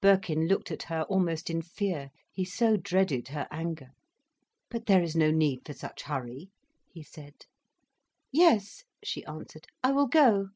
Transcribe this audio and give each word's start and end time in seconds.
Birkin 0.00 0.46
looked 0.48 0.70
at 0.70 0.84
her 0.84 1.02
almost 1.10 1.50
in 1.50 1.60
fear—he 1.60 2.42
so 2.42 2.78
dreaded 2.78 3.28
her 3.28 3.46
anger. 3.50 3.90
"But 4.70 4.86
there 4.86 5.02
is 5.02 5.14
no 5.14 5.30
need 5.30 5.60
for 5.66 5.74
such 5.74 6.04
hurry," 6.04 6.48
he 6.88 7.02
said. 7.02 7.44
"Yes," 8.32 8.84
she 9.04 9.26
answered. 9.26 9.66
"I 9.82 9.92
will 9.92 10.06
go." 10.06 10.48